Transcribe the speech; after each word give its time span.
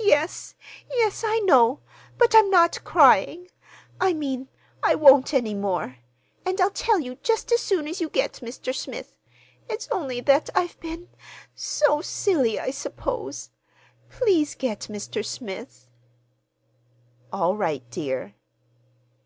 "Yes, 0.00 0.54
yes, 0.90 1.22
I 1.26 1.38
know, 1.40 1.80
but 2.16 2.34
I'm 2.34 2.48
not 2.48 2.82
crying—I 2.84 4.14
mean, 4.14 4.48
I 4.82 4.94
won't 4.94 5.34
any 5.34 5.52
more. 5.52 5.98
And 6.46 6.58
I'll 6.58 6.70
tell 6.70 6.98
you 6.98 7.16
just 7.16 7.52
as 7.52 7.60
soon 7.60 7.86
as 7.86 8.00
you 8.00 8.08
get 8.08 8.40
Mr. 8.42 8.74
Smith. 8.74 9.14
It's 9.68 9.90
only 9.92 10.22
that 10.22 10.48
I've 10.54 10.80
been—so 10.80 12.00
silly, 12.00 12.58
I 12.58 12.70
suppose. 12.70 13.50
Please 14.08 14.54
get 14.54 14.88
Mr. 14.90 15.22
Smith." 15.22 15.86
"All 17.30 17.56
right, 17.58 17.82
dear." 17.90 18.34